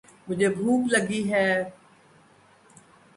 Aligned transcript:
مجھے 0.27 0.47
بھوک 0.57 0.81
لگی 0.93 1.21
ہے۔ 1.31 1.47